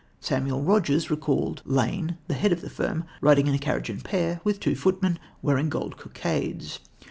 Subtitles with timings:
[0.19, 4.41] Samuel Rogers recalled Lane, the head of the firm, riding in a carriage and pair
[4.43, 6.79] with two footmen, wearing gold cockades.